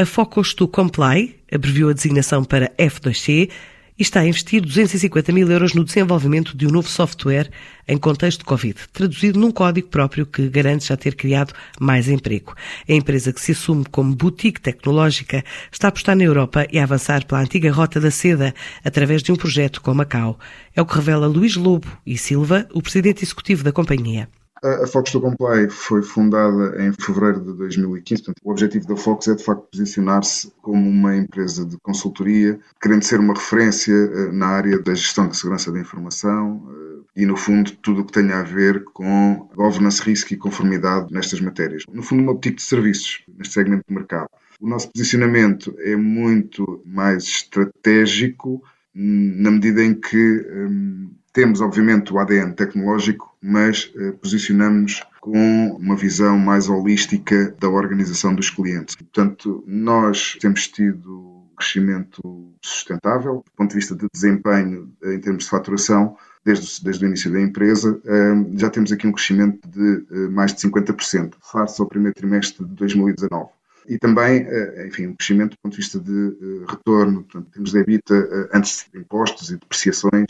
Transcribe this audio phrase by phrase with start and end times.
[0.00, 3.50] A Focus to Comply abreviou a designação para F2C
[3.98, 7.50] e está a investir 250 mil euros no desenvolvimento de um novo software
[7.88, 12.54] em contexto de Covid, traduzido num código próprio que garante já ter criado mais emprego.
[12.88, 16.84] A empresa que se assume como boutique tecnológica está a apostar na Europa e a
[16.84, 18.54] avançar pela antiga Rota da Seda
[18.84, 20.38] através de um projeto com Macau.
[20.76, 24.28] É o que revela Luís Lobo e Silva, o presidente executivo da companhia.
[24.62, 28.22] A Fox to Comply foi fundada em fevereiro de 2015.
[28.22, 33.04] Portanto, o objetivo da Fox é, de facto, posicionar-se como uma empresa de consultoria, querendo
[33.04, 37.36] ser uma referência eh, na área da gestão da segurança da informação eh, e, no
[37.36, 41.84] fundo, tudo o que tenha a ver com governance, risco e conformidade nestas matérias.
[41.92, 44.28] No fundo, uma boutique de serviços neste segmento de mercado.
[44.60, 48.60] O nosso posicionamento é muito mais estratégico
[48.92, 55.94] na medida em que hum, temos, obviamente, o ADN tecnológico, mas eh, posicionamos com uma
[55.94, 58.96] visão mais holística da organização dos clientes.
[58.96, 65.44] Portanto, nós temos tido crescimento sustentável, do ponto de vista de desempenho eh, em termos
[65.44, 70.06] de faturação, desde, desde o início da empresa, eh, já temos aqui um crescimento de
[70.10, 73.57] eh, mais de 50%, face ao primeiro trimestre de 2019
[73.88, 77.72] e também, eh, enfim, um crescimento do ponto de vista de eh, retorno, portanto, temos
[77.72, 80.26] de EBITDA eh, antes de impostos e depreciações,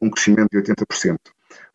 [0.00, 1.18] um crescimento de 80%.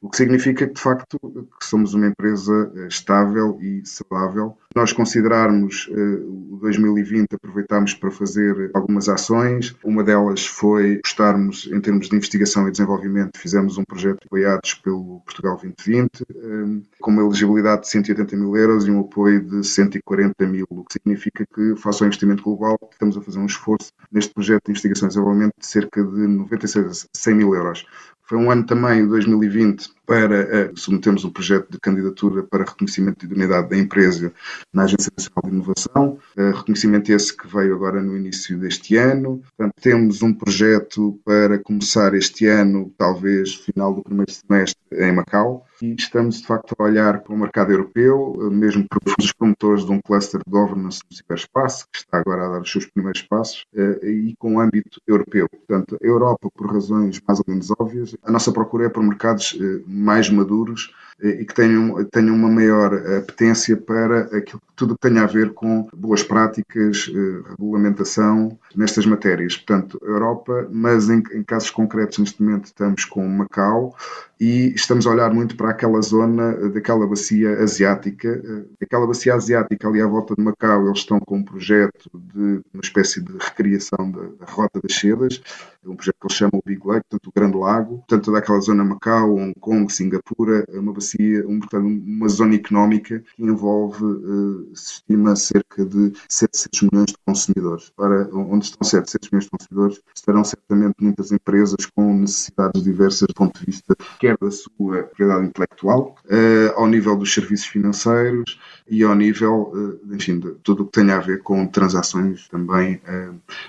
[0.01, 5.87] O que significa que, de facto, que somos uma empresa estável e saudável nós considerarmos
[5.87, 9.75] uh, o 2020, aproveitámos para fazer algumas ações.
[9.83, 15.21] Uma delas foi postarmos em termos de investigação e desenvolvimento, fizemos um projeto apoiados pelo
[15.21, 19.65] Portugal 2020, um, eh, com uma elegibilidade de 180 mil euros e um apoio de
[19.65, 23.91] 140 mil, o que significa que, face ao investimento global, estamos a fazer um esforço
[24.11, 27.83] neste projeto de investigação e desenvolvimento de cerca de 96 a 100 mil euros.
[28.27, 33.25] Foi um ano também, 2020, para uh, submetermos um projeto de candidatura para reconhecimento de
[33.25, 34.33] idoneidade da empresa
[34.73, 39.41] na Agência Nacional de Inovação, uh, reconhecimento esse que veio agora no início deste ano.
[39.57, 45.65] Portanto, temos um projeto para começar este ano, talvez final do primeiro semestre, em Macau,
[45.81, 49.85] e estamos de facto a olhar para o mercado europeu, uh, mesmo para os promotores
[49.85, 53.21] de um cluster de governance do ciberespaço, que está agora a dar os seus primeiros
[53.23, 53.65] passos,
[54.01, 55.47] e com âmbito europeu.
[55.49, 59.57] Portanto, a Europa, por razões mais ou menos óbvias, a nossa procura é por mercados
[59.97, 65.23] mais maduros eh, e que tenham, tenham uma maior apetência para aquilo, tudo que tenha
[65.23, 69.57] a ver com boas práticas, eh, regulamentação nestas matérias.
[69.57, 73.95] Portanto, Europa, mas em, em casos concretos, neste momento estamos com Macau
[74.39, 78.27] e estamos a olhar muito para aquela zona daquela bacia asiática.
[78.27, 82.61] Eh, aquela bacia asiática ali à volta de Macau, eles estão com um projeto de
[82.71, 85.41] uma espécie de recriação da, da Rota das Sedas,
[85.85, 88.59] um projeto que eles chamam o Big Lake, portanto o Grande Lago, portanto toda aquela
[88.59, 94.75] zona Macau, Hong Kong, Singapura, uma bacia, um, portanto, uma zona económica que envolve, uh,
[94.75, 97.91] se estima, cerca de 700 milhões de consumidores.
[97.95, 103.33] Para onde estão 700 milhões de consumidores, estarão certamente muitas empresas com necessidades diversas do
[103.33, 109.03] ponto de vista quer da sua propriedade intelectual, uh, ao nível dos serviços financeiros e
[109.03, 113.01] ao nível, uh, enfim, de tudo o que tenha a ver com transações também,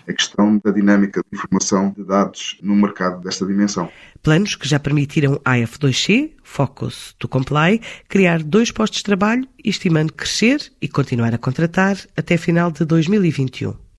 [0.06, 3.88] a questão da dinâmica de informação dados no mercado desta dimensão.
[4.22, 10.12] Planos que já permitiram à F2C, Focus to Comply, criar dois postos de trabalho, estimando
[10.12, 13.74] crescer e continuar a contratar até final de 2021.